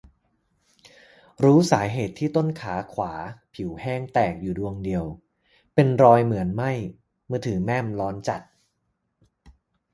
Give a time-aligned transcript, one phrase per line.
[1.43, 3.13] รู้สาเหตุที่ต้นขาขวา
[3.53, 5.05] ผิวแห้งแตกอยู่ดวงเดียว
[5.75, 6.71] เป็นรอยเหมือนไหม้
[7.29, 8.41] มือถือแม่มร้อนจัด